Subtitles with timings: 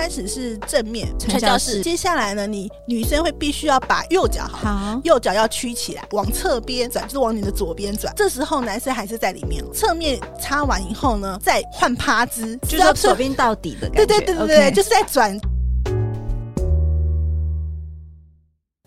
[0.00, 8.10] 开始是正面传教士，接下来呢，你女生会必须要把右脚好，好，右脚要曲起来，往侧边转，就是往你的左边转。
[8.16, 14.06] 这时候男生还是在里面，侧面擦完以后呢，再换趴姿，就是要左边到底的感觉。
[14.06, 15.38] 对对对对对.就是在转。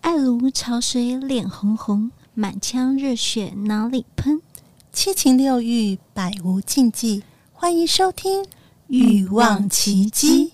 [0.00, 4.42] 爱如潮水，脸红红，满腔热血哪里喷？
[4.92, 7.22] 七情六欲，百无禁忌。
[7.52, 8.42] 欢迎收听
[8.88, 10.46] 《欲望琦姬》。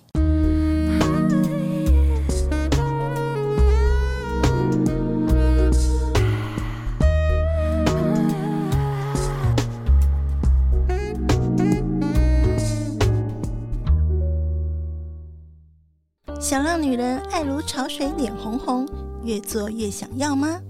[16.51, 18.85] 想让女人爱如潮水，脸红红，
[19.23, 20.61] 越做越想要吗？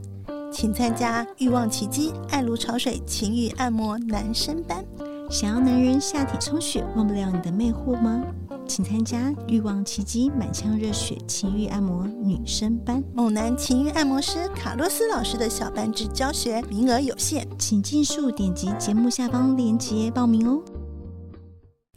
[0.53, 4.85] 请参加《欲望奇迹》爱如潮水情欲按摩男生班。
[5.31, 8.23] 想要男人下体充血，忘不了你的魅惑吗？
[8.69, 13.03] 请参加《欲望奇迹》满腔热血情欲按摩女生班。
[13.15, 20.61] 猛男情欲按摩师卡洛斯老师的小班制教学，名额有限，请尽速点击节目下方链接报名哦。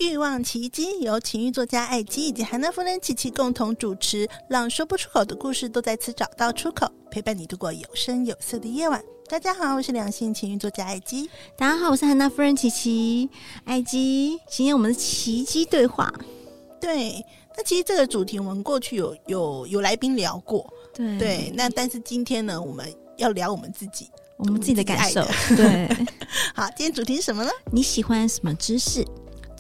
[0.05, 9.01] 欲望奇迹由情欲作家艾姬以及韩娜夫人琪琪共同主持，让说不出口的故事都在此找到出口，陪伴你度过有声有色的夜晚。
[9.29, 11.29] 大家好，我是两性情欲作家艾姬。
[11.57, 13.29] 大家好，我是韩娜夫人琪琪。
[13.63, 16.13] 艾姬，今天我们的奇迹对话。
[16.81, 20.69] 对，那其实这个主题我们过去有有有来宾聊过。
[20.93, 25.25] 对对，那但是今天呢，我们要聊我们自己，我们自己的感受。
[25.55, 25.87] 对，
[26.53, 27.51] 好，今天主题是什么呢？
[27.71, 29.07] 你喜欢什么姿势？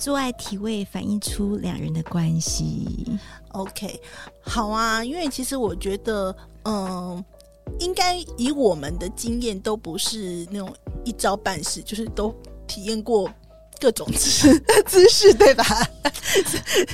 [0.03, 3.07] 做爱体位反映出两人的关系。
[3.53, 3.97] OK，
[4.41, 7.23] 好啊，因为其实我觉得，嗯，
[7.79, 12.35] 应该以我们的经验，都不是那种一招半式，就是都
[12.67, 13.31] 体验过
[13.79, 15.63] 各种姿姿势，对吧？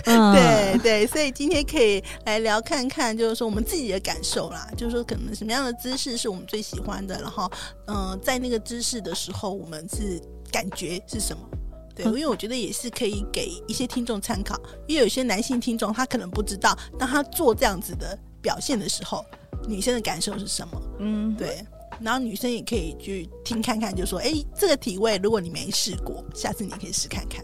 [0.05, 0.31] 嗯、
[0.77, 7.51] 对对，所以今天可以来聊看看，就是说我们自己的感受啦，就是说可能什么样的姿势是我们最喜欢的，然后，
[7.87, 10.21] 嗯，在那个姿势的时候，我们是
[10.51, 11.41] 感觉是什么？
[12.03, 19.25] 对，因为我觉得也是可以给一些听众参考，因为有些男性听众他可能不知道，当他做这样子的表现的时候，
[19.67, 20.81] 女生的感受是什么。
[20.99, 21.65] 嗯，对。
[21.99, 27.43] 然后女生也可以去听看看，就说：“哎，这个体位如果你没试过，下次你可以试看看。”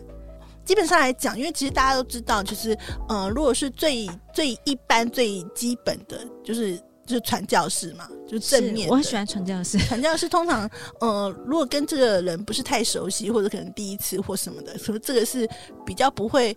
[0.64, 2.74] 基本上来讲，因为其实大家都知道，就是
[3.10, 6.82] 嗯、呃，如果是最最一般、最基本的，就是。
[7.06, 8.90] 就是传教士嘛，就是正面。
[8.90, 9.78] 我很喜欢传教士。
[9.80, 15.48] 传教士通常，呃，如果跟这个人不是太熟悉，或者可能第一次或什么的，所以这个是
[15.86, 16.50] 比较不会，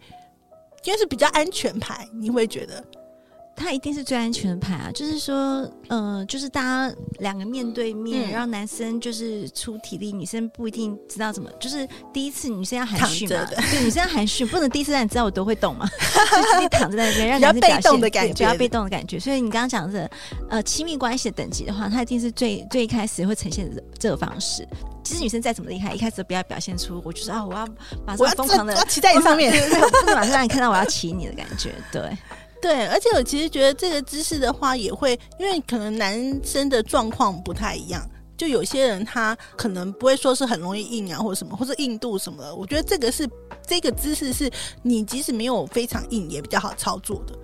[0.85, 2.83] 因为是比较安全牌，你会觉得。
[3.59, 4.91] 他一定是最安全的牌啊！
[4.95, 11.51] 就是说，呃，就是大家两个面对面，让、嗯、男生就是出体力，女生不一定知道怎么。
[11.59, 19.19] 就是第一次女生要含蓄嘛，对，女生要含蓄，不能第一次让你知道我都会动嘛， 就自己躺在那边，让男生被动的感觉，比较被动的感觉。
[19.19, 20.09] 所以你刚刚讲的，
[20.49, 24.67] 呃，亲密关系的等级的话，它一定是最最一开始会呈现的这个方式。
[25.03, 27.67] 其实女生再怎么厉害，一开始都不要表现出我就是啊，我要
[28.07, 29.53] 马上疯狂的骑在你上面，
[30.01, 32.17] 不能马上让你看到我要骑你的感觉，对。
[32.61, 38.05] 对，而且我其实觉得这个姿势的话，也会因为可能男生的状况不太一样，
[38.37, 42.55] 就有些人他可能不会说是很容易硬啊，或者什么，或者硬度什么的。
[42.55, 43.29] 我觉得这个是
[43.65, 44.51] 这个姿势是
[44.83, 47.35] 你即使没有非常硬，也比较好操作的。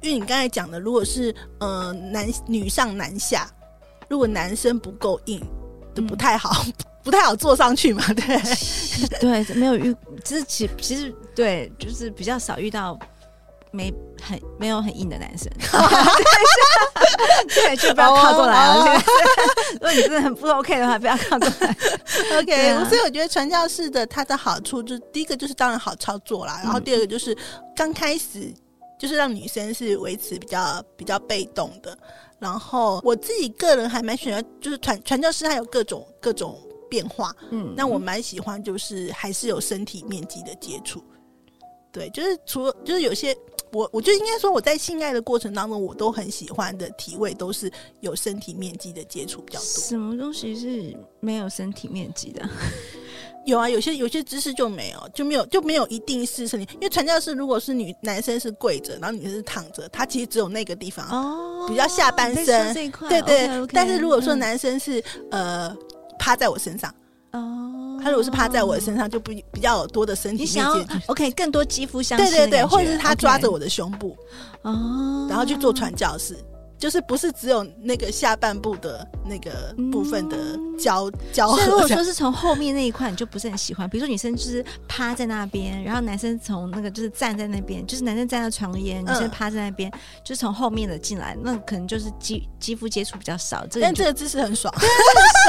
[0.00, 3.50] 因为你刚才讲的，如果是呃男女上男下，
[4.08, 5.38] 如果男生不够硬，
[5.94, 6.72] 就不太好，嗯、
[7.02, 8.02] 不太好坐上去嘛。
[8.14, 9.94] 对，对，没有遇，
[10.24, 12.98] 就是其其实对，就是比较少遇到。
[13.70, 15.50] 没很没有很硬的男生，
[17.48, 18.74] 对，就不要靠过来了。
[18.74, 19.04] Oh, oh, oh.
[19.74, 21.76] 如果你真的很不 OK 的话，不要靠过来。
[22.40, 27.36] OK，、啊、所以我觉得传教士的它的好处，就是第一个就是当然好操作啦，然后第二个就是
[27.76, 28.52] 刚开始
[28.98, 31.96] 就是让女生是维持比较比较被动的。
[32.38, 36.58] 然后我自己个人还蛮喜欢，就是传传教士他有各种各种
[36.88, 41.02] 变化，嗯，那我蛮喜欢就是还是有身体面积的接触。
[41.92, 43.36] 对，就是除了就是有些。
[43.72, 47.70] 我我就应该说，我在性爱的过程当中，我都很喜欢的体位都是
[48.00, 49.66] 有身体面积的接触比较多。
[49.66, 52.48] 什么东西是没有身体面积的？
[53.46, 56.68] 有啊，有些有些姿势就没有，就没有就没有一定是身体。
[56.74, 63.08] 因为传教士如果是女男生是跪着，然后女生是躺着，他其实只有那个地方哦，比较下半身这一块。
[63.08, 65.00] 对对，okay, okay, 但是如果说男生是、
[65.30, 65.76] 嗯、呃
[66.18, 66.94] 趴在我身上
[67.32, 67.87] 哦。
[68.02, 70.86] 他如果是趴在我的身上，就不比较多的身体面积。
[71.06, 72.18] OK，更多肌肤相。
[72.18, 74.16] 对对对，或者是他抓着我的胸部
[74.62, 76.36] 哦，然后去做传教士。
[76.78, 80.36] 就是不是只有那个下半部的那个部分的
[80.78, 81.56] 交、嗯、交合。
[81.56, 83.88] 所以如果说是从后面那一块，你就不是很喜欢。
[83.88, 93.66] 比如说女生就是趴在那边，然后男生从那个就是站在那边，就是男生站在床沿，女生趴在那边，嗯、就是从后面的进来，那可能就是肌肌肤接触比较少。
[93.66, 94.88] 这但这个姿势很爽，很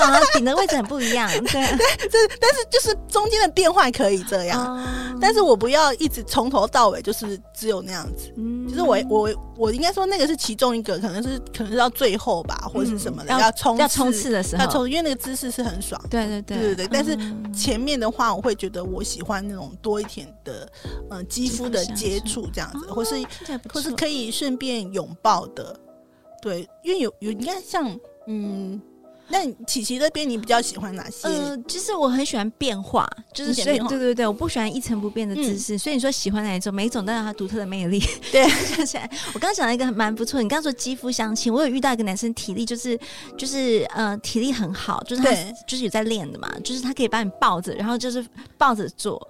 [0.03, 0.19] 爽啊！
[0.33, 1.41] 顶的位置很不一样，对
[1.77, 8.33] 对，这但是就是中间的变换可以这样，嗯、但是我不要一直从头到尾就是只有那样子。
[8.37, 16.01] 嗯，就是我我我应该说那个是其中一个，可能是可能是到最后吧，或者是什么的，嗯、要冲要冲刺的时候，要冲，因为那个姿势是很爽。
[16.09, 16.87] 对对对对对对。
[16.91, 17.17] 但是
[17.53, 20.71] 前面的话，我会觉得我喜欢那种多一点的
[21.09, 23.15] 呃肌肤的接触这样子，或是
[23.73, 25.79] 或是可以顺便拥抱的。
[26.41, 28.81] 对，因为有有你看像嗯。
[29.29, 31.27] 那琪琪这边你比较喜欢哪些？
[31.27, 35.75] 呃，其实我很喜欢变化，就是所以对对对，我不喜欢一成不变的姿势。
[35.75, 36.73] 嗯、所以你说喜欢哪一种？
[36.73, 37.99] 每一种都有它独特的魅力。
[38.31, 40.41] 对，想起来，我刚刚讲了一个蛮不错。
[40.41, 42.99] 你刚刚说肌肤相亲，我有遇到一个男生，体力就是
[43.37, 45.31] 就是呃体力很好，就是他
[45.67, 48.25] 就是有在练的嘛，就是他可以把你抱着，然后就是
[48.57, 49.21] 抱着做。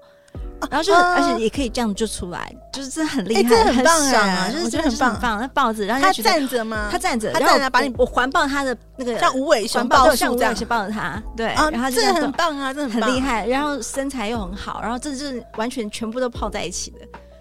[0.70, 4.50] 然后就是，而且也可以这样就出来，就是真的很厉害，很棒啊！
[4.52, 6.90] 就是真的很棒，那抱着，然后他站着吗？
[6.92, 17.00] 他站着，他站着把你，我环抱他的那个像无尾熊抱像无尾熊抱着他，对，然后真的很棒啊，真的很厉害，然后身材又很好，然后这就是完全全部都泡在一起的。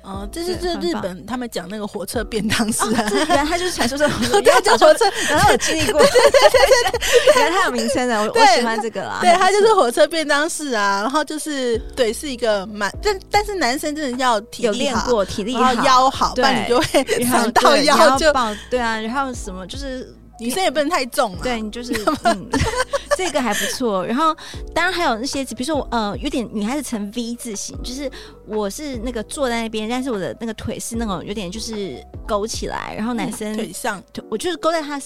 [0.09, 18.33] 哦，这是这日本他们讲那个火车便当式啊，原来他就是传说中的，对，叫火车，然后我经历过，对对对对， 原来他有名称的，我我喜欢这个啦，对， 他就是火车便当式啊，然后就是对，是一个蛮，但但是男生真的要体力好，练过体力好，腰好，不然你就会闪到腰就
[18.71, 20.15] 对啊，然后什么就是。
[20.39, 21.93] 女生也不能太重啊，对，你就是
[22.25, 22.49] 嗯，
[23.17, 24.07] 这个还不错。
[24.07, 24.35] 然后
[24.75, 28.11] 当然还有那些，比如说我呃，有点女孩子呈 V 字形，就是
[28.47, 35.01] 我是那个坐在那边，但是我的那个腿是那种有点就是勾起来，然后男生腿上，我就是勾在他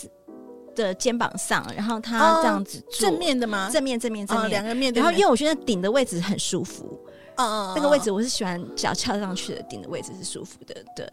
[0.74, 3.70] 的肩膀上，然后他这样子正面的吗？
[3.72, 4.92] 正面正面正面两个面。
[4.92, 6.98] 然后因为我觉得顶的位置很舒服，
[7.36, 11.08] 嗯嗯，那个位置我是喜欢脚翘上去的，顶的位置是舒服的，对。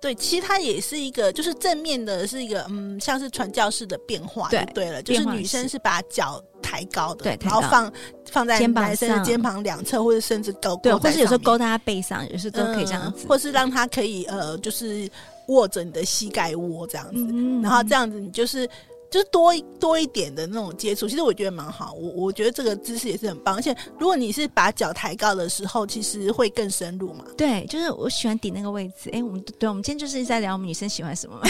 [0.00, 7.92] 对，其实它也是一个，就是正面的，是一个嗯，像是传教士的变化，对对了，就是女生是把脚抬高的，对，然后放
[8.30, 15.08] 放在男生的肩膀两侧，或者甚至勾，对，或是有时候勾在他背上，也是都可以这样子，或是让他可以呃，就是
[15.48, 17.26] 握着你的膝盖窝这样子，
[17.62, 18.68] 然后这样子你就是。
[19.10, 21.92] 就是多多一点的那种接触，其实我觉得蛮好。
[21.94, 27.24] 我我觉得这个姿势也是很棒，而且如果你是把脚抬高的时候，其实会更深入嘛。
[27.36, 29.10] 对，就是我喜欢顶那个位置。
[29.12, 31.42] 哎，我们对，我们今天就是在聊我们女生喜欢什么嘛。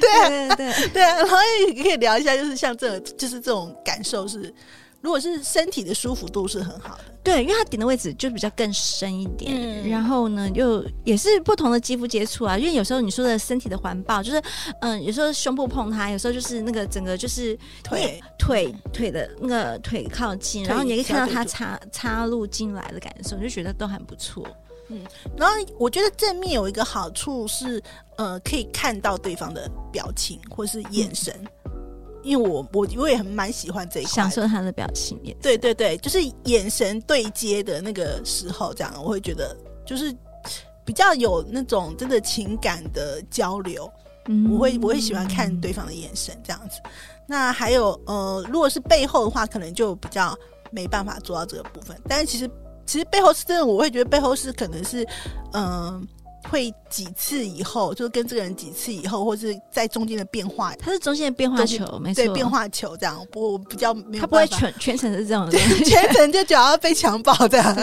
[0.00, 1.36] 对对啊，对啊，对对对啊，然后
[1.68, 4.54] 也可以聊一下，就是像这种，就是这种感受是。
[5.00, 12.58] 如果是身体的舒服度是很好的，对，因为它顶的位置就比较更深一点，嗯、然后呢，又也是不同的肌肤接触啊。
[12.58, 14.42] 因为有时候你说的身体的环抱，就是
[14.80, 24.44] 嗯，有时候胸部碰它，有时候就是那个整个就是腿腿腿的那个腿靠近，然后你也可以看到它插插入进来的感受，就觉得都很不错。
[24.88, 25.00] 嗯，
[25.36, 27.80] 然后我觉得正面有一个好处是，
[28.16, 31.32] 呃，可以看到对方的表情或是眼神。
[31.66, 31.77] 嗯
[32.22, 35.32] 因为我我我也很蛮喜欢这一块，享受他的表情也。
[35.42, 39.56] 对对对，就是眼神对接的那个时候，这样我会觉得
[39.86, 40.14] 就是
[40.84, 43.90] 比较有那种真的情感的交流。
[44.26, 46.80] 嗯，我会我会喜欢看对方的眼神这样子。
[47.26, 50.36] 那还有呃，如果是背后的话，可能就比较
[50.70, 51.96] 没办法做到这个部分。
[52.08, 52.50] 但是其实
[52.84, 55.02] 其实背后是真的，我会觉得背后是可能是
[55.52, 55.64] 嗯。
[55.64, 56.02] 呃
[56.50, 67.76] 会几次以后，就跟这个人几次以后，或是在中间的变化，它是中间的变化球，没错，对，变化球这样，不比较没有，它不会全全程是这样的， 全程就脚要被强暴这样，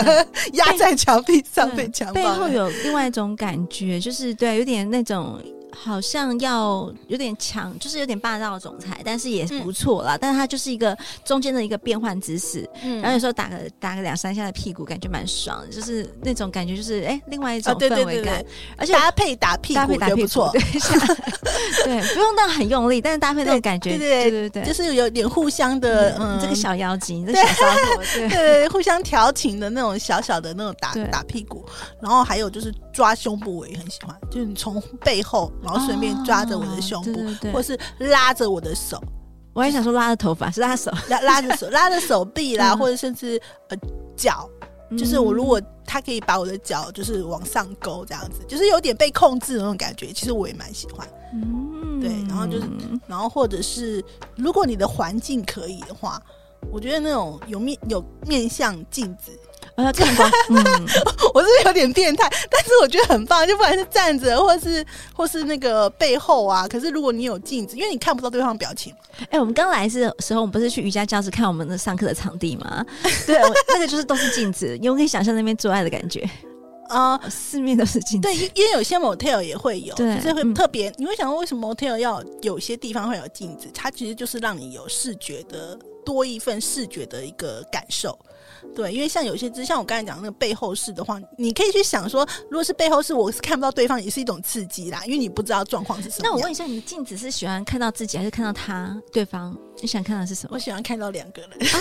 [0.54, 2.14] 压在墙壁上被强暴。
[2.14, 5.40] 背后有另外一种感觉，就是对，有点那种。
[5.76, 10.16] 好像要有点强，就是有点霸道的总裁，但是也不错啦。
[10.16, 18.00] 嗯、但是他就是一个中间的一个变换姿势，嗯，然后有时候打个打个两三下的屁股，感觉蛮爽的，就是那种感觉，就是哎、欸，另外一种氛围感。
[18.00, 18.26] 哦、对对对。
[18.26, 20.62] 对，而且搭配打屁股，搭配打屁股，对，
[21.84, 28.30] 对，不用到很用力，但是搭配那种感觉，对对对对对，就是有点互相的，嗯，这个小妖精，这个小骚货，对。
[28.30, 31.66] 对，互相调情的那种小小的那种打打屁股，
[32.00, 35.52] 然后还有就是抓胸部，我也很喜欢，就是你从背后。
[35.66, 39.02] 然后顺便抓着我的胸部，哦、对对对，或是拉着我的手。
[39.54, 43.78] 我还想说拉着头发，是拉手，拉拉着手， 拉着手臂啦，嗯、或者甚至呃
[44.16, 44.50] 脚，
[44.98, 50.12] 就是我如果他可以把我的脚就是往上勾这样子，就是有点被控制的那种感觉。
[50.14, 51.08] 其实我也蛮喜欢。
[51.34, 52.70] 嗯，对，然后就是，
[53.08, 54.04] 然后或者是
[54.36, 56.22] 如果你的环境可以的话，
[56.72, 59.32] 我觉得那种有面有面向镜子。
[59.76, 60.30] 我要看光。
[60.50, 60.88] 嗯，
[61.34, 63.46] 我是有点变态，但是我觉得很棒。
[63.46, 68.94] 就不管是站着，或是或是那个背后啊，可是如果你有镜子，因为你看不到对方的表情。
[69.20, 72.86] 哎、欸，我们刚来是时候，我们不是去瑜伽教室看我们的上课的场地吗？
[73.28, 73.38] 对，
[73.70, 76.22] 那个就是都是镜子，因为我可以想象那边做爱的感觉。
[76.88, 78.28] 啊、 呃，四面都是镜子。
[78.28, 80.94] 对，因为有些 motel 也会有，就是会特别、嗯。
[81.00, 83.68] 你会想到，为什么 motel 要有些地方会有镜子？
[83.74, 88.18] 它其实就是让你有视觉的多一份视觉的一个感受。
[88.74, 96.22] 对，因为像有些，就像我刚才讲那个背后式的话，你可以去想说，如果是背后式，我是看不到对方，也是一种刺激啦，因为你不知道状况是什么。
[96.24, 99.56] 那我问一下，你镜子是喜欢看到自己，还是看到他对方？
[99.82, 100.52] 你想看到的是什么？
[100.54, 101.52] 我喜欢看到两个人。
[101.52, 101.80] 啊、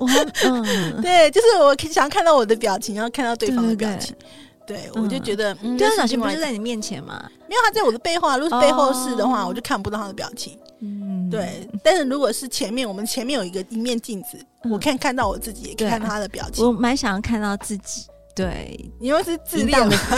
[0.00, 0.08] 我
[0.48, 4.14] 嗯，对，就是我想要看到我的表情，然后看到对方的表情。
[4.18, 7.28] 对对对对，我就觉得，嗯，对方表情不是在你面前吗？
[7.48, 8.36] 没有他在我的背后啊。
[8.36, 10.56] 如果是背后式的话，哦，我就看不到他的表情。
[10.80, 11.68] 嗯，对。
[11.82, 16.64] 但是如果是前面，我们前面有一个一面镜子，嗯，我可以看到我自己，也可以看到他的表情。
[16.64, 18.06] 我蛮想要看到自己。
[18.34, 19.94] 对，因为是自恋的，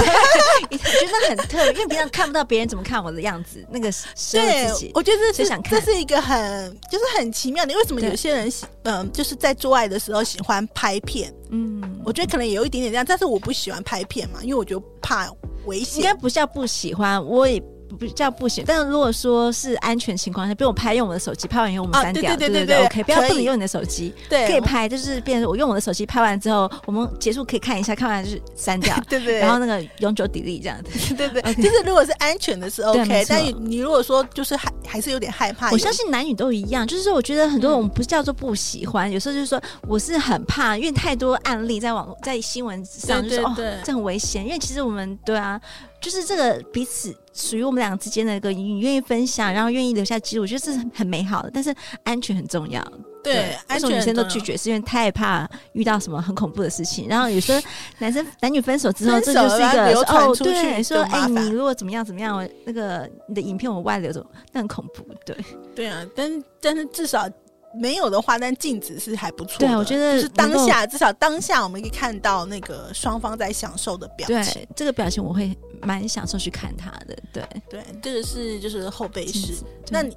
[0.70, 4.06] 我 觉得很特别，因为平常看不到别人怎么看我的样子，那个是
[4.36, 7.74] 对，我觉得这是想看，这是一个很就是很奇妙的。
[7.74, 11.34] 为什么有些人喜嗯，就是在做爱的时候喜欢拍片？
[11.50, 15.28] 嗯，我觉得可能也有一点点这样，但是我不喜欢拍片嘛，因为我觉得怕
[15.66, 15.96] 危险。
[15.96, 17.60] 应该不叫不喜欢，我也。
[17.94, 30.82] 比较不行，但是如果说是安全情况下，比如我拍用我的手机拍完以后我们删掉，对对对，OK，不要不能用你的手机，对，可以拍，就是变成我用我的手机拍完之后，我们结束可以看一下，看完就是删掉， 对对，然后那个永久 delete 这样。
[30.82, 31.28] 子， 对。
[31.28, 45.60] 对， 就是如果是安全的是 OK，但你如果说就是还还是有点害怕，我相信男女都一样，就是说我觉得很多我们不是叫做不喜欢，有时候就是说我是很怕，因为太多案例在网络在新闻上就是说哦，这很危险，因为其实我们对啊。
[46.00, 51.50] 就是这个彼此属于我们两个之间的一个你愿意分享，然后愿意留下记录，我觉得是很美好的。
[51.52, 51.74] 但是
[52.04, 52.82] 安全很重要，
[53.22, 53.90] 对，对安全。
[53.90, 57.08] 女生都拒绝是因为太怕遇到什么很恐怖的事情。
[57.08, 57.60] 然后有时候
[57.98, 60.04] 男生男女分手之后，这就是一个流
[60.36, 64.10] 对说哎，你如果怎么样怎么样，那个你的影片我外流，
[64.52, 65.04] 那很恐怖。
[65.26, 65.36] 对，
[65.74, 67.28] 对啊，但但是至少。
[67.76, 69.58] 没有的话，但镜子是还不错。
[69.58, 74.62] 对，我觉得就是当下，至少当下我们可以看到那个双方在享受的表情。
[74.62, 75.48] 对，这个表情我会
[75.84, 77.16] 蛮享受去看他的。
[77.32, 79.54] 对，对，这个是就是后背式。
[79.90, 80.16] 那你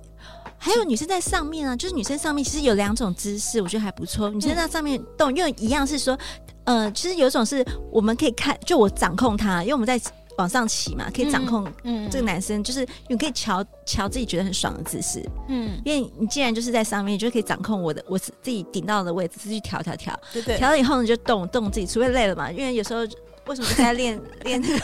[0.57, 4.29] 还有女生在上面啊，就是女生上面其实有两种姿势，我觉得还不错。
[4.29, 6.17] 女生在上面动，因为一样是说，
[6.63, 9.99] 呃，其实有一种是我们可以看，就我掌控他，因为我们在。
[10.37, 11.65] 往上骑嘛，可以掌控
[12.11, 15.27] 这个男生，嗯嗯、就是你可以瞧瞧自己觉得很爽的姿势。
[15.47, 20.15] 嗯，因为你既然就是在上面，你就可以掌控我的我自己顶到的位置，自己调调调。
[20.31, 20.55] 对对。
[20.55, 22.51] 调了以后你就动动自己，除非累了嘛。
[22.51, 22.99] 因为有时候
[23.47, 24.79] 为什么在练 练练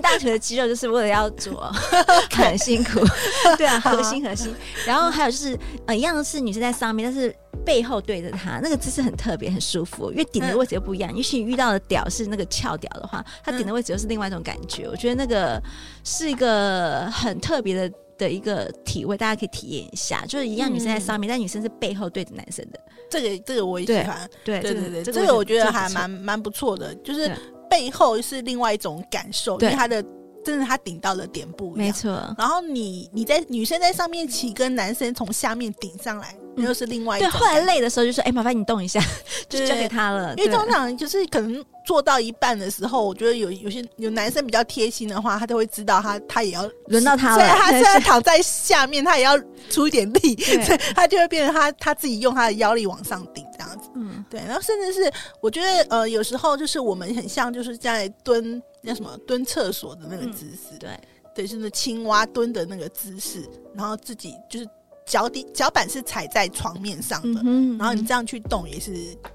[0.00, 1.72] 大腿的肌肉，就是为了要做，
[2.30, 3.00] 很辛苦。
[3.58, 4.54] 对啊，核心核心。
[4.86, 7.34] 然后还有就是呃，一样是女生在上面，但是。
[7.64, 10.10] 背后对着她，那个姿势很特别，很舒服。
[10.10, 14.82] 因为顶的位置又不一样，尤、嗯、其你遇到的屌是那个翘屌的话，他顶的位置又是另外一种感觉。
[14.84, 15.58] 嗯、我觉得那个
[16.04, 20.26] 是一个很特别的的一个体位，大家可以体验一下。
[20.26, 22.78] 就是一样，女生在上面，嗯、但女生是背后对着男生的。
[23.10, 26.94] 这个这个我也喜欢，对对对对，这个我觉得还蛮蛮不错的。
[26.96, 27.34] 就是
[27.74, 30.04] 背后是另外一种感受，因为他的。
[30.44, 32.10] 真的，他顶到了点不一样，没错。
[32.36, 37.30] 然后你你在女生在上面骑，跟男生从下面顶上来，又是另外一种。
[37.30, 39.00] 对，后来累的时候就说：“哎、欸，麻烦你动一下，
[39.48, 47.42] 就交给他了。”因为通常就是可能做到一半的时候，我觉得有有些有男生比较贴心的话，他都会知道他他也要轮到他了。
[47.42, 49.38] 所以他现在躺在下面，他也要
[49.70, 53.88] 出一点力，所以他就会变成他他自己用他的腰力往上顶这样子。
[53.94, 54.40] 嗯，对。
[54.46, 58.62] 然后甚至是我觉得呃，有时候就是我们很像就是在蹲。
[58.84, 60.78] 叫什么蹲厕所的那个姿势、嗯？
[60.78, 60.90] 对，
[61.34, 63.42] 对，是那青蛙蹲的那个姿势，
[63.74, 64.68] 然后自己就是
[65.06, 68.92] 脚底脚板是踩在床面上的、嗯，然后你这样去动也是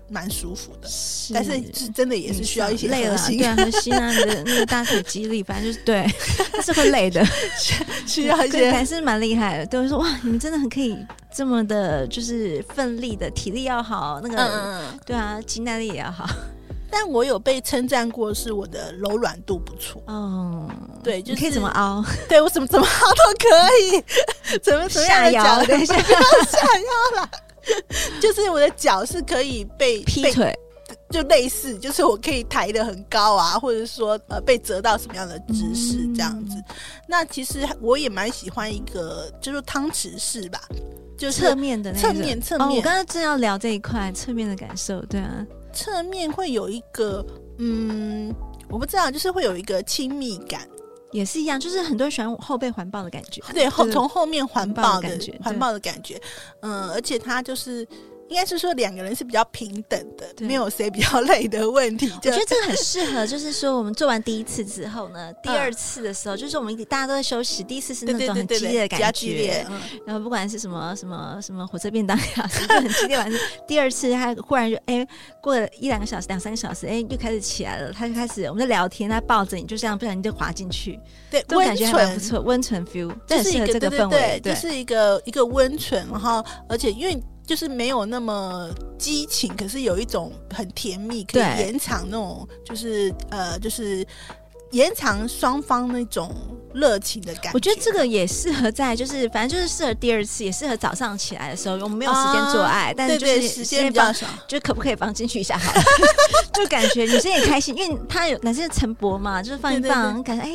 [0.10, 0.88] 蛮舒服的。
[0.88, 6.08] 是，但是是真的也是需要一些核心，对啊，核心啊，你的那个大腿肌力，反正就是对，
[6.64, 7.24] 是会累的，
[8.08, 9.66] 需要一些，还是蛮厉害的。
[9.68, 10.98] 都会说哇，你们真的很可以
[11.32, 16.28] 这么的，就是奋力的体力要好，那个嗯对啊，肌耐力也要好。
[16.92, 20.02] 但我有被称赞过，是我的柔软度不错。
[20.08, 20.70] 嗯，
[21.04, 22.04] 对，就是可以怎么凹？
[22.28, 23.48] 对我怎么怎么凹都可
[23.84, 24.04] 以，
[24.64, 25.66] 怎么怎么样的脚？
[25.66, 27.30] 等一下， 不要下腰了。
[28.20, 30.58] 就是我的脚是可以被劈腿，
[31.12, 36.56] 就类似，就是我可以抬得很高啊，或者说呃被折到什么样的姿势这样子。
[36.56, 36.76] 嗯、
[37.08, 40.60] 那其实我也蛮喜欢一个，就是汤匙式吧，
[41.16, 42.68] 就是侧面的那个侧面侧面。
[42.68, 45.46] 哦、我刚刚正要聊这一块侧面的感受，对啊。
[45.74, 47.26] 侧面会有一个，
[47.58, 48.34] 嗯，
[48.70, 50.68] 我不知道，就是会有一个亲密感，
[51.12, 56.22] 也是一样，就是很多人喜欢后背环抱的感觉，对，后从后面环抱的感觉，环抱的感觉，
[56.62, 57.88] 嗯，而且它就是
[58.30, 62.10] 应该是说两个人是比较平等的，没有谁比较累的问题。
[62.16, 69.66] 我觉得这个很适合，就是说我们做完第一次之后呢，第二次的时候，就是我们大家都在休息，第一次是那种很激烈的感觉，
[70.06, 73.18] 然后不管是什么什么什么火车便当呀，就很激烈。
[73.18, 75.06] 完事，第二次他忽然就哎，
[75.42, 77.92] 过了一两个小时、两三个小时，哎，又开始起来了。
[77.92, 81.00] 他就开始我们在聊天，他抱着你，就这样不小心就滑进去，
[81.32, 87.20] 对，都感觉还不错，温存 feel，这是一个这个氛围，对，就是一个一个温存，然后而且因为。
[87.50, 94.06] 就是没有那么激情，可是有一种很甜蜜，可以延长那种，就是呃，就是。
[94.72, 96.32] 延长双方那种
[96.74, 105.82] 热情的感觉，我觉得这个也适合在，就是反正就是适合第二次，也适合早上起来的时候，我们没有时间做爱，啊、但是就是时间比较少，就可不可以放进去一下好了？
[106.54, 110.52] 就感觉女生也开心，因为他有男生的晨勃嘛，就是放一放，感觉哎，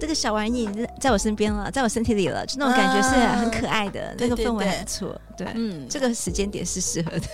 [0.00, 0.68] 这个小玩意
[1.00, 5.20] 在我身边了，在我身体里了，就那种感觉是很可爱的，那、啊、个氛围很不错。
[5.36, 7.26] 对，嗯，这个时间点是适合的，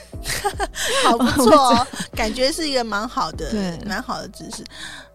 [1.05, 4.65] 好不错、哦， 感觉是一个蛮好的，对，蛮好的姿势。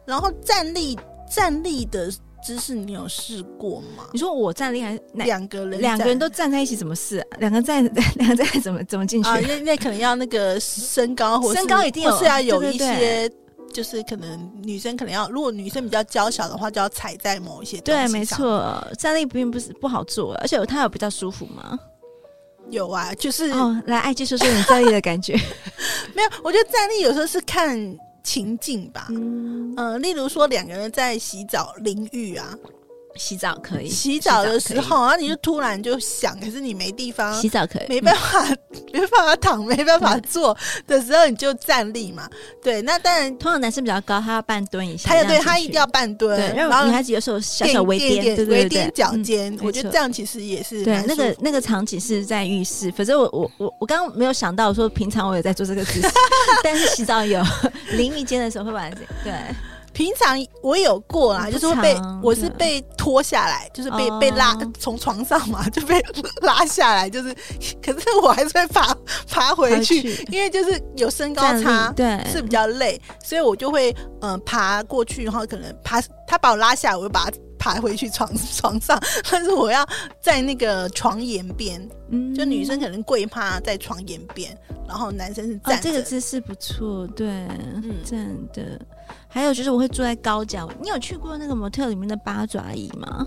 [0.07, 0.97] 然后站立
[1.29, 2.09] 站立的
[2.41, 4.05] 姿势，你有试过吗？
[4.13, 5.81] 你说我站立还是两个人？
[5.81, 7.21] 两个人都站在一起怎么试？
[7.39, 7.83] 两个站，
[8.15, 9.29] 两个站怎么怎么进去？
[9.29, 13.29] 啊，那那可能要那个身高，或身高一定有，是要有一些，
[13.73, 17.81] 就是可能女生可能要，如果女生比较娇小的话，就要踩在某一些。
[17.81, 21.77] 对，没错，站立并不是不好做，而且它有比较舒服吗？
[22.69, 25.33] 有啊，就是哦，来，艾姬说说你站立的感觉。
[26.15, 27.97] 没有，我觉得站立有时候是看。
[28.27, 32.53] 情境吧，嗯、呃，例如说两个人在洗澡淋浴啊，
[33.17, 38.57] 洗澡可以，洗澡的时候，然后你就突然就想，可是你没地方洗澡可以，没办法，嗯、
[38.93, 40.55] 没办法躺，没办法坐
[40.85, 42.29] 的时候，你就站立嘛。
[42.61, 51.03] 对，那当然，通常男生比较高，他要半蹲一下，他要对他一定要半蹲，然后女孩子有时候小小微踮，对对对，脚尖，嗯、我觉得这样其实也是对。
[51.07, 56.07] 那个那个场景是在浴室，反正我我我我刚刚没有想到说平常我也在做这个姿势，
[56.63, 57.41] 但是洗澡有
[57.91, 59.33] 淋浴间的时候会把这对。
[59.97, 65.99] 平常我有过啊，就是会被我是被拖下来，就是被被拉从床上嘛， 就被
[66.43, 67.35] 拉下来，就是，
[67.81, 68.95] 可是我还是会爬
[69.27, 79.01] 爬回去，因为就是有身高差，对，是比较累，所以我就会嗯爬过去，然后可能爬他把我拉下来，我就把他爬回去床 床上，
[79.31, 79.83] 但是我要
[80.21, 84.55] 在那个床沿边，嗯，就女生可能跪趴在床沿边，
[84.87, 88.79] 然后男生是站，这个姿势不错，对，嗯，站的。
[89.27, 93.25] 还有就是我会坐在高脚，你有去过那个模特里面的八爪椅吗？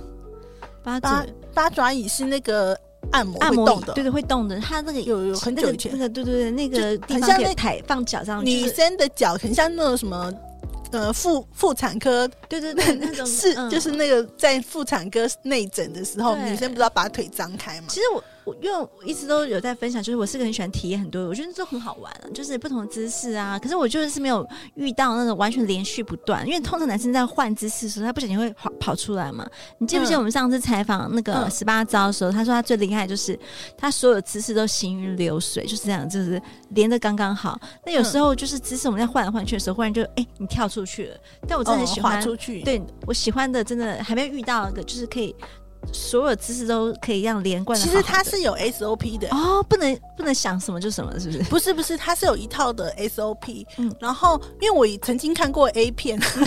[0.83, 2.79] 八爪八爪椅是那个
[3.13, 4.59] 按摩按摩动的，对对，会动的。
[4.61, 10.33] 它那个有有很久以前，那个对对对，那个很像那台放脚上，女生的脚很像那种什么
[10.91, 17.87] 呃妇妇产科，对对对， 那种是就是那个在妇产科内诊的时候，女生不知道把腿张开嘛？
[17.89, 18.25] 其实我。
[18.63, 23.59] 因为我一直都有在分享，就是我是个很喜欢体验很多，我觉得这很好玩，就是不同的姿势啊。
[23.59, 29.49] 可是我就是没有遇到那种完全连续不断，因为通常男生在换姿势的时候，他不小心会跑跑出来嘛。
[29.79, 33.39] 你记不记得我们上次采访那个十八招的时候，他说他最厉害就是
[33.77, 37.61] 他所有姿势都行云流水，就是这样，就是连得刚刚好。
[37.85, 42.63] 那有时候就是姿势我们在换来换去的时候，忽然就哎、欸、你跳出去了，但我真的很喜欢、哦、出去。
[42.63, 45.35] 对我喜欢的真的还没有遇到一个就是可以。
[45.93, 47.91] 所有姿势都可以让连贯好好。
[47.91, 51.43] 其实它是有 SOP 的哦，不能不能想什么就什么，是不是？
[51.45, 53.67] 不是不是，它是有一套的 SOP。
[53.79, 56.19] 嗯，然后因为我曾经看过 A 片，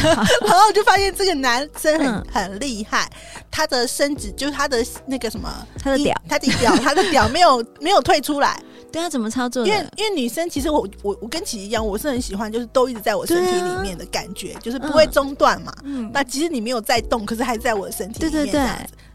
[0.46, 3.10] 然后我就发现这个男生很、嗯、很厉害，
[3.52, 8.62] 他的身子就是他的那个什么，他的屌，他的屌，他的屌没有没有退出来。
[8.94, 9.66] 对他怎么操作？
[9.66, 15.74] 因为因为女生其实我我我跟琪一样，我是很喜欢就是都一直在我身体里面的感觉，啊、就是不会中断嘛。
[15.84, 18.46] 嗯，那其实你没有在动，可是还在我的身体里面。
[18.46, 18.70] 对对对。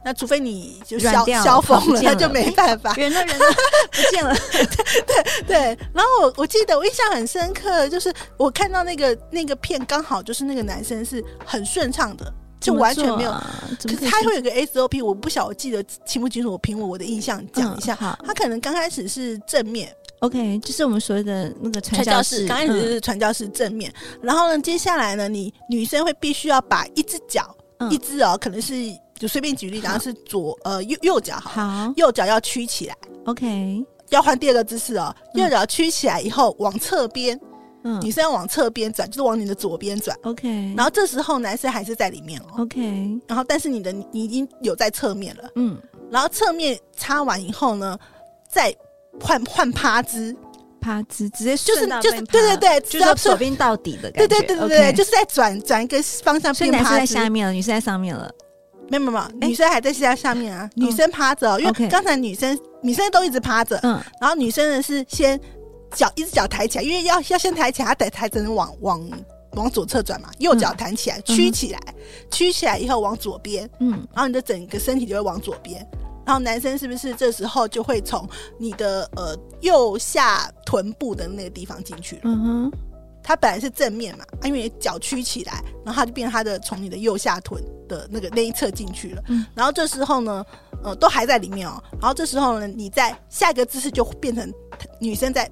[0.05, 2.95] 那除非你就消消疯了，那就没办法。
[2.95, 3.45] 人呢人呢
[3.91, 4.35] 不见了。
[4.51, 5.57] 对对对。
[5.93, 13.31] 然后我我记得我印象很深刻，就是我看到那个那个片，刚好就是那个男生是很顺畅的，就完全没有。
[13.31, 13.45] 啊、
[13.83, 16.53] 可是他会有个 SOP，我不晓我记得清不清楚。
[16.53, 17.95] 我凭我我的印象讲一下。
[18.01, 22.47] 嗯、好，他可能刚开始是正面，OK，就是我们所谓的那个传教士。
[22.47, 28.75] 刚开始是传教士正面，嗯、然后呢，接下来呢，你女生会必须要把一只脚，嗯、一只哦，可能是。
[29.19, 35.13] 就随便举例，然后是左呃右右脚好，好右脚要屈起来，OK，要换第二个姿势哦。
[35.35, 37.37] 嗯、右脚屈起来以后往侧边，
[37.85, 40.75] 嗯，女生要往侧边转，就是往你的左边转，OK。
[40.77, 42.81] 然后这时候男生还是在里面哦，OK。
[43.27, 45.77] 然后但是你的你已经有在侧面了，嗯。
[46.11, 47.99] 然后侧面擦完以后呢，
[48.49, 48.75] 再
[49.21, 50.35] 换换趴姿，
[50.81, 58.31] 趴姿直接就是就是对对对，就是左边到底的感觉，对对对对对就是在转转一个方向，所以男生在下面了，女生在上面了。
[58.91, 65.39] 没有没有，女生还在下下面啊，女生趴着，因为刚才女生女生都一直趴着，嗯，然后女生呢是先
[65.95, 69.11] 脚一只脚抬起来，因为要要先抬起来，他得抬只能往往
[69.53, 71.81] 往左侧转嘛，右脚弹起来，曲、嗯、起来，
[72.31, 75.85] 曲起来以后往左边，嗯，然后你的整个身体就会往左边，
[76.27, 82.23] 然后男生是不是这时候就会从你的呃右下臀部的那个地方进去了？
[82.25, 82.73] 嗯哼，
[83.23, 90.45] 他本来是正面嘛，因为脚屈起来，然后他就变成他的从你的右下臀的那个那一侧进去了，嗯，然后这时候呢，
[90.85, 94.53] 呃，都还在里面哦，然后这时候呢，你在下一个姿势就变成
[95.01, 95.51] 女生在。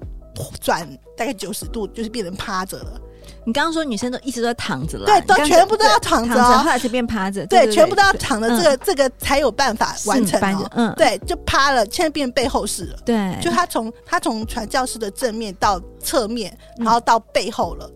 [0.61, 3.01] 转大概九十度，就是变成趴着了。
[3.45, 7.45] 你刚刚说女生都一直都在躺着了，对，都全部都要躺着，后来才变趴着。
[7.47, 10.39] 对，全部都要躺着，这个这个才有办法完成。
[10.71, 12.97] 嗯，对，就趴了，现在变背后式了。
[13.05, 17.89] 对，就他从他从传教士的正面到侧面，然后到背后了，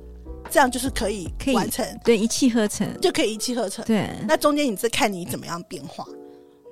[0.50, 3.84] 这样就是可以可以完成，对，一气呵成就可以一气呵成。
[3.86, 6.06] 对，那中间你是看你怎么样变化。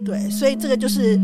[0.06, 1.20] 对，所以这个就是。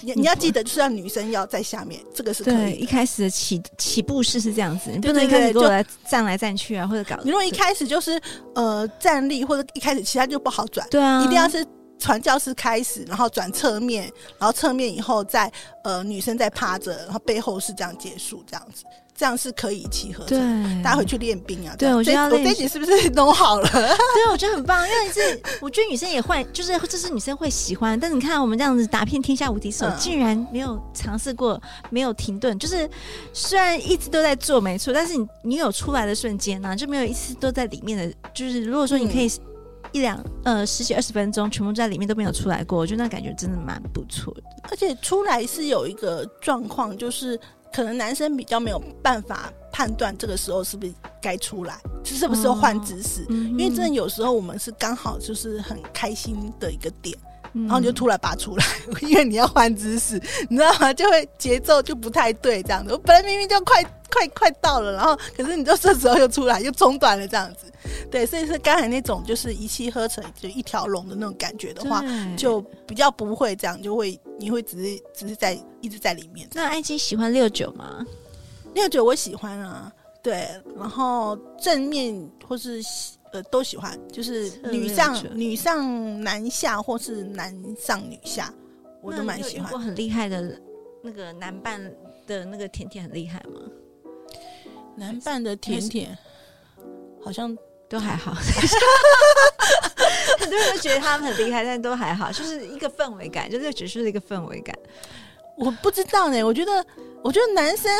[0.00, 2.54] 你你要记得，就是让女生要在下面，这个是可以。
[2.54, 7.20] 对，一开始的起起步式是这样子，你不能一开始就来站来站去啊，或者搞。
[7.24, 8.20] 你如果一开始就是
[8.54, 10.86] 呃站立，或者一开始其他就不好转。
[10.90, 11.64] 对啊，一定要是
[11.98, 15.50] 传教士开始，然后转侧面，然后侧面以后再
[15.84, 18.84] 呃女生再趴着，然后背后是这样结束，这样子。
[19.20, 21.76] 这样是可以一气呵成，对，大家回去练兵啊。
[21.76, 23.68] 对，我觉得我这集是不是弄好了？
[23.70, 28.00] 对，我觉得很棒，因为是我觉得女生也会，就是这是女生会喜欢。
[28.00, 32.58] 但是你看我们这样子打遍天下无敌手，嗯、竟然没有尝试过，没有停顿。
[32.58, 32.88] 就是
[33.34, 38.14] 虽然一直都在做，没错，但是你你有出来的瞬间呢、啊，就没有一次都在里面的。
[38.32, 39.30] 就是如果说你可以
[39.92, 44.42] 一两呃十几二十分钟全部在里面都没有出来过，我觉得那感觉真的蛮不错的。
[44.70, 47.38] 而且出来是有一个状况，就是。
[47.72, 57.16] 可能男生比较没有办法判断这个时候是不是该出来，是不是要换姿势，因为真的有时候我们是刚好就是很开心的一个点。
[57.52, 58.64] 然后你就突然拔出来，
[59.02, 60.92] 因为你要换姿势，你知道吗？
[60.94, 62.92] 就会节奏就不太对，这样子。
[62.92, 67.72] 我本来明明就快快快到了，然后可是你就这时候又出来，又中断了，这样子。
[68.10, 72.02] 对，所以是刚才那种就是一气呵成，就一条龙的那种感觉的话，
[72.36, 76.48] 就比较不会这样，就会你会只是只是在一直在里面。
[76.52, 78.04] 那艾姬喜欢六九吗？
[78.74, 79.92] 六九我喜欢啊，
[80.22, 82.82] 对，然后正面或是。
[83.32, 88.52] 呃，都喜欢，就是女上女上男下，或是男上女下，
[89.00, 89.72] 我都蛮喜欢。
[89.72, 90.60] 我很厉害的
[91.00, 91.80] 那个男伴
[92.26, 93.60] 的那个甜甜很厉害吗？
[94.96, 96.16] 男伴的甜甜
[97.22, 97.56] 好像
[97.88, 98.32] 都还好，
[100.38, 104.76] 很多人都觉得他们很厉害，但都还好，就是一个氛围感，就是只是一个氛围感。
[105.56, 106.84] 我不知道呢，我觉得，
[107.22, 107.90] 我觉得男生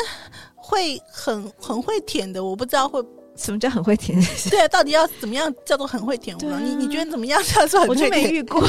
[0.55, 3.03] 会很很会舔的，我不知道会。
[3.41, 4.19] 什么叫很会舔？
[4.49, 6.35] 对啊，到底要怎么样叫做很会舔？
[6.37, 8.09] 啊、你你觉得怎么样叫做很会舔？
[8.09, 8.61] 我就没遇过，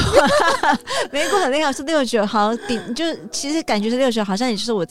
[1.11, 4.85] 没遇过很厉害是六九，好顶，就其实感觉是六九，好像也就是我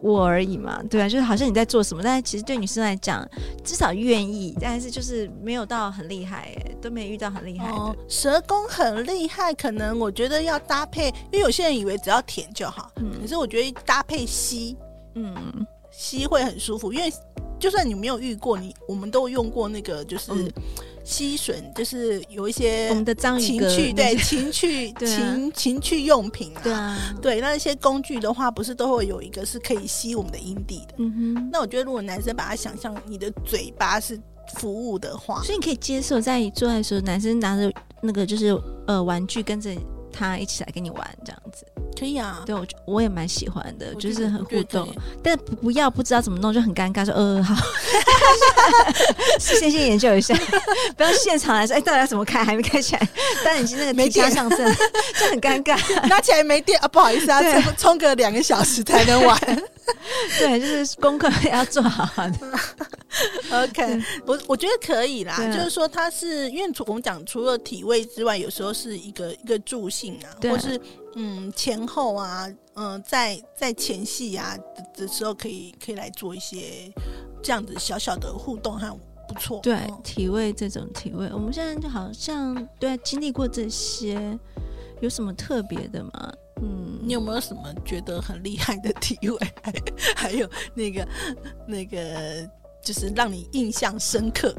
[0.00, 3.28] 我而已嘛，对啊，就是好像你在做什么，但是其实对女生来讲，
[3.62, 7.74] 至少愿意，但是就是没有到很厉害，哎，都没遇到很厉害的。
[7.74, 14.76] 哦、蛇攻很厉害，可能我觉得要搭配，因为有些人以为只要舔就好，嗯，可是我觉得搭配吸，
[15.14, 15.34] 嗯，
[15.90, 17.12] 吸会很舒服，因为。
[17.60, 20.32] 就算你没有遇过，你我们都用过那个，就是
[21.04, 30.94] 吸吮，就是有一些我们的章鱼情趣，对 情趣情情趣用品啊，对啊，对那一些工具的话，不是都会有一个是可以吸我们的阴蒂的。
[30.98, 34.18] 嗯哼，那我觉得如果男生把它想象你的嘴巴是
[34.54, 39.70] 服务的话，所以你可以接受在做爱的时候，男生拿着那个就是呃玩具跟着
[40.12, 41.64] 他一起来跟你玩这样子。
[41.98, 44.88] 可以啊，对我我也蛮喜欢的，就是很互动，
[45.22, 47.54] 但不要不知道怎么弄就很尴尬，说呃好，
[49.40, 50.34] 先先研究一下，
[50.96, 52.44] 不要现场来说，哎，到底要怎么开？
[52.44, 53.08] 还没开起来，
[53.44, 54.58] 但已经那个没加上阵，
[55.18, 55.76] 就很尴尬，
[56.08, 57.40] 拿起来没电啊，不好意思啊，
[57.76, 59.38] 充个两个小时才能玩。
[60.38, 62.38] 对，就是功课要做好的。
[63.50, 70.80] OK，我我觉得可以啦，就是说它是因为我们讲除了体位之外，有时候是一个一个助兴啊，或是。
[71.16, 76.88] 嗯，前后啊，嗯、呃，在在前戏啊的，的时候，可以可以来做一些
[77.42, 78.86] 这样子小小的互动，还
[79.32, 79.60] 不错。
[79.62, 84.38] 对，体味这种体味，我们现在就好像对经历过这些，
[85.00, 86.32] 有什么特别的吗？
[86.62, 89.38] 嗯，你有没有什么觉得很厉害的体位？
[89.62, 89.72] 还
[90.14, 91.08] 还有那个
[91.66, 92.48] 那个，
[92.84, 94.54] 就是让你印象深刻？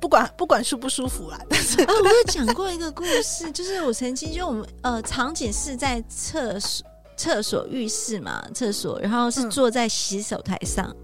[0.00, 10.96] 不管不管舒不舒服啦，但是啊，我有讲过一个故事，就是我曾经就我们呃场景是在厕所、厕所、浴室嘛，厕所，然后是坐在洗手台上，嗯、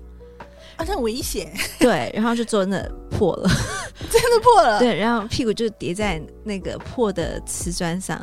[0.76, 3.48] 啊，很危险， 对，然后就坐那破了，
[4.10, 8.16] 真的破了，对，然后屁股就叠在那个破的瓷砖上，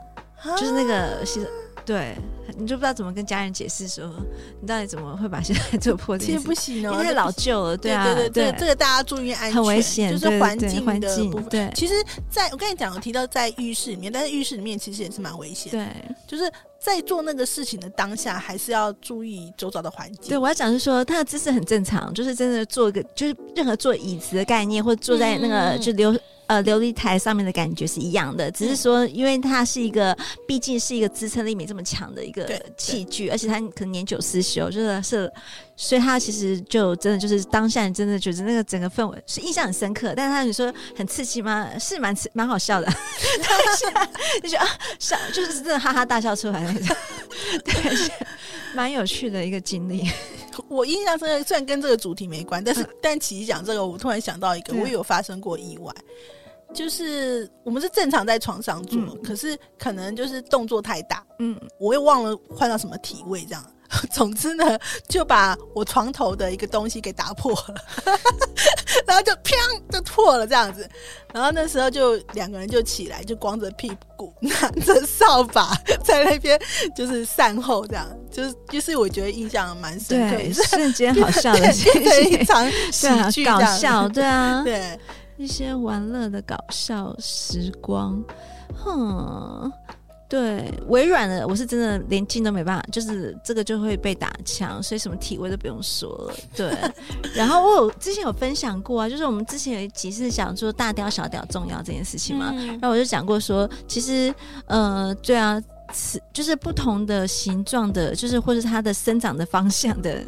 [0.43, 1.47] 啊、就是那个洗手
[1.83, 2.15] 对，
[2.57, 4.07] 你就不知道怎么跟家人解释说，
[4.61, 6.15] 你到底怎么会把现在做破？
[6.15, 7.75] 其实不行哦，因为太老旧了。
[7.75, 11.31] 对啊，对对对，这个大家注意安全，很危险，就是环境的环境。
[11.49, 11.95] 对，其实
[12.29, 15.71] 在我跟你讲，我提到在浴室里面，但是浴室里面其实也是蛮危险。
[15.71, 15.87] 对，
[16.27, 16.49] 就是
[16.81, 20.29] 在做那个事情的当下，还是要注意周遭的环境。
[20.29, 26.17] 对，我要讲是说，他的姿势很正常，就是真的坐一个，就是任何坐椅子的概念，或者坐在那个就流。
[26.47, 30.13] 呃，琉璃台上面的感觉是一样的，只是说，因为它是一个，
[30.45, 35.31] 毕竟是一个支撑力没这么强的一个器具，而且它可能年久失修，就是是，
[35.83, 40.13] 所以他其实就真的就是当下你真的觉得那个整个氛围是印象很深刻。
[40.15, 41.67] 但是他你说很刺激吗？
[41.79, 44.09] 是蛮刺，蛮好笑的，当 下
[44.43, 44.67] 就觉得啊，
[44.99, 46.95] 笑就是真的哈哈大笑出来那种，
[47.65, 48.11] 对，
[48.75, 50.07] 蛮有趣的一个经历。
[50.67, 55.91] 我印象深刻，虽然跟这个主题没关，但是、嗯、但其实讲这个，我突然想到一个，我也有发生过意外。
[56.75, 63.65] 就是我们是正常在床上做，嗯、可是可能就是动作太大，嗯，我又忘了换到什么体位，这样。
[64.09, 67.75] 总之呢，就把我床头的一个东西给打破了，
[69.05, 69.53] 然后就砰
[69.91, 70.87] 就破了这样子。
[71.33, 76.59] 然后那时候就两个人就起来，就光着屁股 拿着扫把在那边
[76.95, 81.73] 就是善后，这样就是就是我觉得印象蛮深刻，对，瞬 间好笑的，
[82.23, 84.99] 一场喜剧，搞笑，对啊，对。
[85.37, 88.23] 一些玩乐的搞笑时光，
[88.75, 89.71] 哼，
[90.31, 96.33] 对，微软的我是真的连进都没办法，就是这个就会被打枪，所以什么体位都不用说了。
[96.55, 96.73] 对，
[97.35, 104.33] 然后我有之前有分享过啊， 就是我们之前有一集是讲说大雕小雕重要这件事情嘛，嗯、然后我就讲过说，其实
[104.67, 105.61] 呃，对啊，
[106.31, 110.23] 就是不同的形状的，就是或者它的生长的方向的。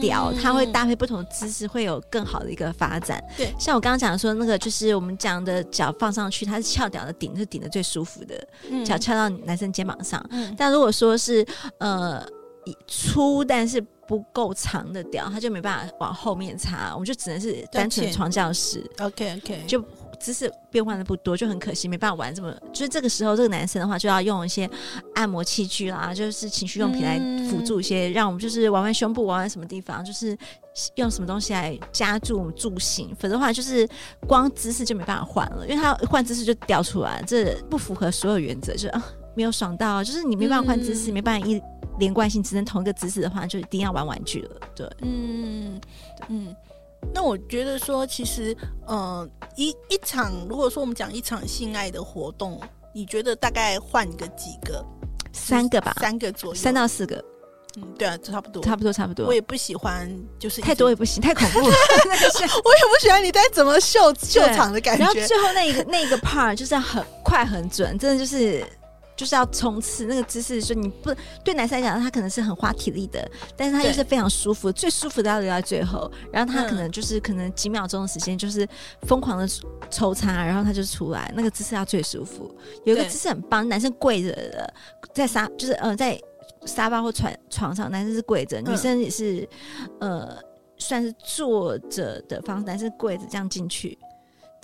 [0.00, 3.22] 屌，它会搭配不同的姿势，会有更好的一个发展。
[3.36, 10.24] 对，像我刚刚讲的说，那个就是我们讲的脚放上去，它是翘屌的顶，是顶的最舒服的，脚翘到男生肩膀上。
[10.30, 11.46] 嗯，但如果说是
[11.78, 12.26] 呃
[12.86, 18.84] 粗但是不够长的屌，它就没办法往后面插，我们就只能是单纯床教室。
[18.98, 19.82] OK OK，就。
[20.24, 22.50] 姿势变换的不多，就很可惜，没办法玩这么。
[22.72, 24.68] 就是这个时候，这个男生的话就要用一些
[25.14, 27.18] 按摩器具啦，就是情趣用品来
[27.50, 30.34] 辅助一些，让我们就是玩玩胸部，玩玩什么地方，就是
[30.94, 33.14] 用什么东西来加助我们助兴。
[33.16, 33.86] 否则的话，就是
[34.26, 41.60] 光姿势就没办法换了，因为他换姿势就掉出来，这不符合所有原则，就是啊没有爽到，就是你没办法换姿势，没办法一
[41.98, 44.50] 连贯性，只能同一个姿势的话，就一定要玩玩具了。
[44.74, 45.78] 对，嗯
[46.28, 46.56] 嗯。
[47.12, 52.60] 那我觉得说，其实，呃，一一场，如果说我们讲一场性爱的活动，
[52.92, 54.84] 你觉得大概换个几个？
[55.32, 57.22] 三个吧，三个左右，三到四个。
[57.76, 59.26] 嗯，对啊，差不多，差不多，差不多。
[59.26, 61.66] 我也不喜欢，就是太多也不行，太恐怖了。
[62.64, 65.04] 我也不喜欢你在怎么秀秀场的感觉。
[65.04, 68.64] 然后最后那一个那一个 part 就是很快很准，真的就是。
[69.16, 76.10] 就是要冲刺那个姿势，说你不对男生来讲，他可能是很花体力的，但是他又是非常舒服，最舒服的要留在最后。
[76.32, 78.66] 然后他可能就是可能几秒钟的时间，就是
[79.02, 79.48] 疯狂的
[79.90, 82.52] 抽插，然后他就出来，那个姿势要最舒服。
[82.84, 84.74] 有一个姿势很棒，男生跪着的，
[85.12, 86.20] 在沙就是呃在
[86.66, 89.48] 沙发或床床上，男生是跪着，女生也是
[90.00, 90.36] 呃
[90.76, 93.96] 算是坐着的方式，男生跪着这样进去。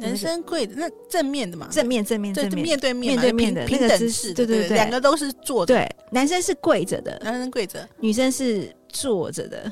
[0.00, 5.74] 男生跪的那正面的嘛，正面正面正面面对面面对面的那个姿势，对对对，两个都是坐的。
[5.74, 9.70] 对，男生是跪着的，男生跪着，女生是坐着的，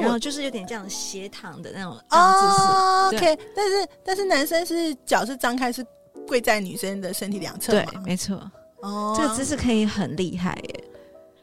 [0.00, 3.16] 然后就是有点这样斜躺的那种姿势。
[3.16, 5.84] OK，但是但是男生是脚是张开，是
[6.26, 7.72] 跪在女生的身体两侧。
[7.72, 8.38] 对，没错。
[8.82, 10.84] 哦，这个姿势可以很厉害耶。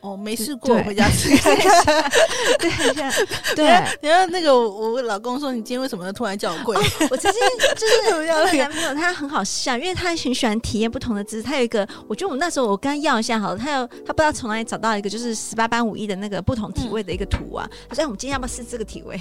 [0.02, 3.12] 哦，没试过，回家试看 看。
[3.56, 3.66] 对对，
[4.02, 6.76] 然后那个我我老公说，你今天为什么突然叫我跪？
[7.10, 7.42] 我曾经
[7.78, 11.44] 就是我的男朋友，他很好笑，因为他很喜欢体验不同的姿势。
[11.44, 17.70] 他有一个，我觉得我那时候我跟他要一下好了，他有他不知道从哪里找到一个就是十八般武艺的那个不同体位的一个图啊。
[17.88, 19.20] 他说哎我们今天要不要试这个体位？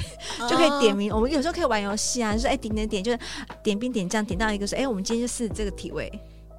[0.49, 1.14] 就可以点名。
[1.14, 3.19] 我们有时候可以玩游戏啊，就是哎点点点，就是
[3.62, 6.11] 点兵点将，点到一个说哎，我们今天就试这个体位。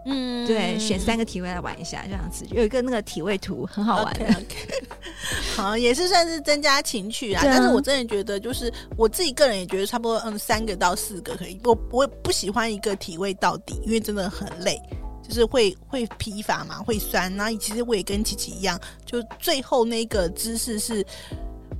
[0.06, 4.14] 嗯，对，选三个体位来玩一下，这样子有一个那个体位图很好玩。
[4.16, 4.84] Okay, OK，
[5.56, 7.42] 好，也是算是增加情趣啊。
[7.42, 11.60] 啊但是我真的觉得，就是我自己个人也觉得差不多，嗯，三个到四个可以。
[11.64, 14.82] 我我不喜欢一个体位到底，因为真的很累，
[15.22, 17.32] 就是会会疲乏嘛，会酸。
[17.36, 21.06] 然后其实我也跟琪琪一样，就最后那个姿势是，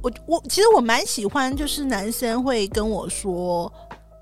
[0.04, 3.72] 我我其实我蛮喜欢，就是男生会跟我说，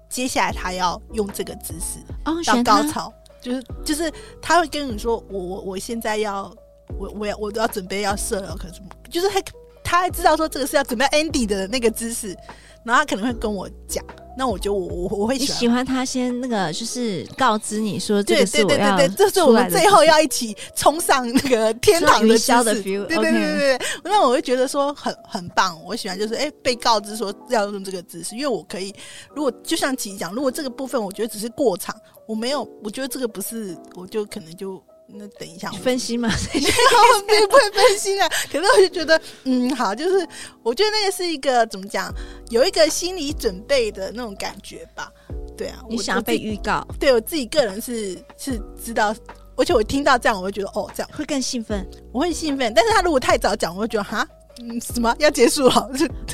[0.07, 3.13] 接下来他要用这个姿势哦，到高潮。
[3.41, 6.53] 就是就是他会跟你说，我我我现在要
[6.97, 9.41] 我我要我都要准备要射了，可是就是他
[9.83, 12.35] 他还知道说这个是要准备 Andy 的那个姿势，
[12.83, 14.03] 然后他可能会跟我讲。
[14.37, 22.63] 那我就我我我会喜欢，喜欢他先那个就是告知你说这个是我要对对对对，这是我们最后要一起冲上那个天堂的姿势。
[22.63, 28.93] 的 feel，对对对对对，那我会觉得说很很棒，我喜欢就是哎被告知说要用这个姿势，因为我可以
[29.35, 34.81] 如果就像琪讲，如果这个部分我觉得只是过场，我没有我觉得这个不是，我就可能就。
[35.11, 38.29] 那等一下，分析嘛， 不会不会分析啊。
[38.51, 40.27] 可是我就觉得，嗯，好，就是
[40.63, 42.13] 我觉得那个是一个怎么讲，
[42.49, 45.11] 有一个心理准备的那种感觉吧。
[45.57, 46.85] 对啊，你想要被预告？
[46.99, 49.13] 对我自己个人是是知道，
[49.57, 52.73] 而且我听到这样，我会觉得哦，这样会更兴奋，我会兴奋。
[52.73, 54.27] 但是他如果太早讲，我会觉得哈。
[54.61, 55.89] 嗯，什么要结束了？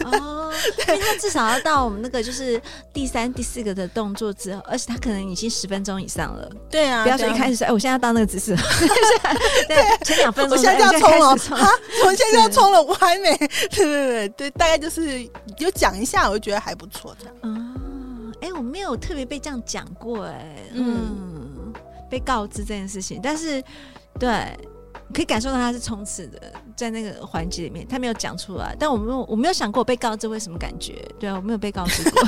[0.05, 0.51] 哦，
[0.87, 2.59] 因为他至少要到我们那个就是
[2.93, 6.49] 第三、第四个的动作之后，而且他可能已经十分钟以上了。
[6.69, 8.55] 对啊，不要说一开始说，哎，我现在要到那个姿势。
[9.67, 11.69] 对，前两分钟，我现在要冲了啊！
[12.05, 13.37] 我现在要冲了， 我还没。
[13.37, 15.23] 对对对对，大概就是
[15.57, 17.15] 有讲一下，我就觉得还不错。
[17.19, 21.73] 这样哦，哎，我没有特别被这样讲过，哎，嗯，
[22.09, 23.63] 被告知这件事情，但是
[24.19, 24.57] 对。
[25.13, 26.41] 可以感受到他是冲刺的，
[26.75, 30.93] 在那个环节里面，他没有讲出来，但我没有，我没有想过我被告知会什么感觉。
[31.19, 32.21] 对啊，我没有被告知过。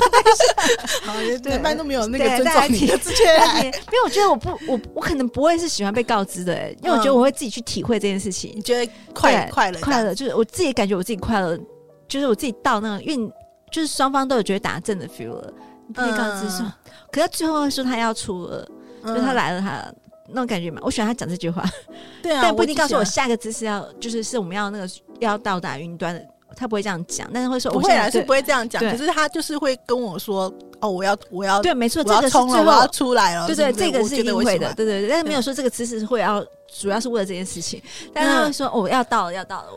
[1.02, 1.12] 好，
[1.42, 3.26] 对，一般都没有那个尊重你的之前。
[3.66, 8.52] 因为我觉得我不，我我可能不会是喜欢被告知的，哎，因为我觉得我会自己去体会这件事情。
[8.54, 11.58] 你觉得快快乐快乐，就是我自己感觉我自己快乐，
[12.06, 13.32] 就是我自己到那个，因为
[13.72, 15.52] 就是双方都有觉得打正的 feel 了，
[15.92, 16.72] 被告知说，
[17.10, 18.66] 可是最后说他要出了，
[19.04, 19.92] 就他来了，他。
[20.28, 21.64] 那种感觉嘛，我喜欢他讲这句话，
[22.22, 24.88] 对啊，但不一定告诉我下个姿势要就是是我们要那个
[25.20, 26.24] 要到达云端的，
[26.56, 39.68] 他不会这样讲，但是会说不会啊，是不会这样讲，可是他就是会跟我说哦，我要我要对，没错，这个是最后要出来了，对对，这个是一定会的，对对对，但是没有说这个姿势会要主要是为了这件事情，但是他会说哦，要到了，要到了，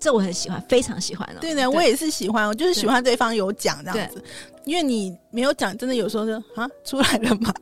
[0.00, 4.22] 这我很喜欢，非常喜欢的，对的，我也是喜欢，我就是喜欢对方有讲这样子。
[4.64, 7.52] 因为你没有讲，真的有时候就啊 出来了嘛。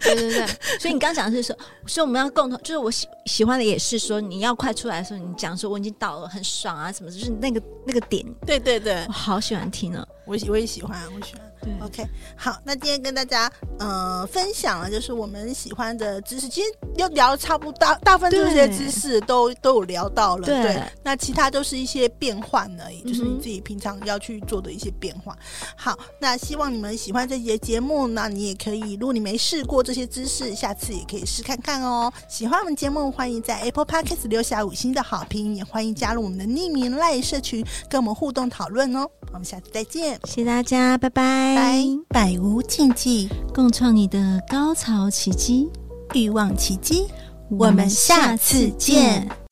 [0.00, 0.46] 对对对，
[0.78, 1.56] 所以你刚讲的是说，
[1.86, 8.24] 所以我们要共同，就是我喜喜欢的也是说，你要快出来的时候，你讲说我已经到了，很爽啊什么，就是那个那个点。
[8.46, 11.49] 对对对，我好喜欢听呢，我我也喜欢，我喜欢。
[11.62, 20.46] 对，OK，好，那今天跟大家呃分享了，就是我们喜欢的知识，其实又聊差不多，大大部分这些知识都都有聊到了。
[20.46, 25.36] 对，对，那其他都是一些变换而已，就是你自己平常要去做的一些变化。
[25.76, 32.12] 好，那希望你们喜欢这节节目，那你也可以，如果你没试过这些知识，下次也可以试看看哦。
[32.28, 39.08] 喜欢我们节目，欢迎在 Apple Podcast 留下五星的好评，也欢迎加入我们的匿名赖社群，跟我们互动讨论哦。
[39.32, 41.54] 我们下次再见，谢谢大家，拜拜。
[41.54, 45.68] 拜，百无禁忌，共创你的高潮奇迹，
[46.14, 47.06] 欲望奇迹。
[47.50, 49.49] 我们下次见。